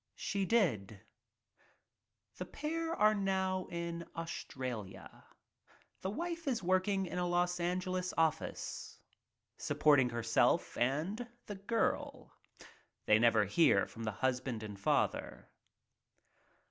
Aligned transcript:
She 0.15 0.45
did. 0.45 0.99
The 2.37 2.45
pair 2.45 2.91
are 2.95 3.13
now 3.13 3.67
in 3.69 4.07
Australia. 4.15 5.25
The 6.01 6.09
wife 6.09 6.47
is 6.47 6.63
working 6.63 7.05
in 7.05 7.19
a 7.19 7.27
Los 7.27 7.59
Angeles 7.59 8.11
office 8.17 8.97
supporting 9.59 10.09
herself 10.09 10.75
and 10.75 11.27
the 11.45 11.53
girl. 11.53 12.35
They 13.05 13.19
never 13.19 13.45
hear 13.45 13.85
from 13.85 14.03
the 14.03 14.11
husband 14.11 14.63
and 14.63 14.79
father. 14.79 15.47